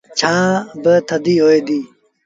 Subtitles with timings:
[0.19, 0.45] ڇآن
[0.83, 1.79] با ٿڌي هوئي دي۔